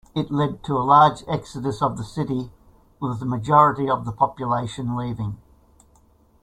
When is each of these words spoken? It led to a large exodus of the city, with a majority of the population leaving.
It 0.15 0.31
led 0.31 0.63
to 0.63 0.73
a 0.79 0.81
large 0.81 1.23
exodus 1.27 1.79
of 1.79 1.95
the 1.95 2.03
city, 2.03 2.49
with 2.99 3.21
a 3.21 3.25
majority 3.25 3.87
of 3.87 4.03
the 4.03 4.11
population 4.11 4.95
leaving. 4.95 5.37